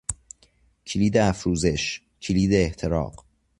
[0.85, 3.25] کلید افروزش، کلید احتراق